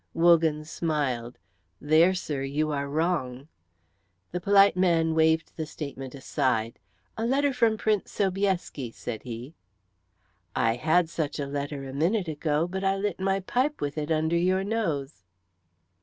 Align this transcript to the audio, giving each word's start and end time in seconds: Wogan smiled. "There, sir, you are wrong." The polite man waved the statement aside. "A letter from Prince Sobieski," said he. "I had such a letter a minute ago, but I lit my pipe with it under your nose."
Wogan 0.15 0.65
smiled. 0.65 1.37
"There, 1.79 2.15
sir, 2.15 2.41
you 2.41 2.71
are 2.71 2.89
wrong." 2.89 3.47
The 4.31 4.41
polite 4.41 4.75
man 4.75 5.13
waved 5.13 5.55
the 5.55 5.67
statement 5.67 6.15
aside. 6.15 6.79
"A 7.19 7.23
letter 7.27 7.53
from 7.53 7.77
Prince 7.77 8.09
Sobieski," 8.11 8.89
said 8.89 9.21
he. 9.21 9.53
"I 10.55 10.77
had 10.77 11.07
such 11.07 11.37
a 11.39 11.45
letter 11.45 11.87
a 11.87 11.93
minute 11.93 12.27
ago, 12.27 12.65
but 12.67 12.83
I 12.83 12.95
lit 12.97 13.19
my 13.19 13.41
pipe 13.41 13.79
with 13.79 13.95
it 13.95 14.09
under 14.09 14.35
your 14.35 14.63
nose." 14.63 15.23